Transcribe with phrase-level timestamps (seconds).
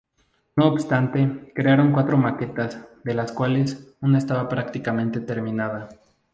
[0.55, 5.89] No obstante, crearon cuatro maquetas, de las cuales una estaba prácticamente terminada.